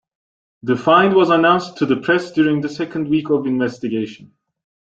The 0.63 0.75
find 0.77 1.13
was 1.13 1.29
announced 1.29 1.77
to 1.77 1.85
the 1.85 1.97
press 1.97 2.31
during 2.31 2.61
the 2.61 2.69
second 2.69 3.07
week 3.07 3.29
of 3.29 3.45
investigation. 3.45 4.33